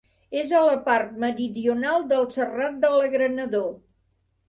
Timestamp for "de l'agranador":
2.89-3.73